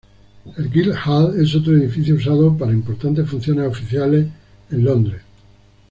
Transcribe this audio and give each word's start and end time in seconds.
El 0.57 0.71
Guildhall 0.71 1.39
es 1.39 1.53
otro 1.53 1.73
edificio 1.75 2.15
usado 2.15 2.57
para 2.57 2.71
importantes 2.71 3.29
funciones 3.29 3.67
oficiales 3.67 4.25
en 4.71 4.83
Londres. 4.83 5.21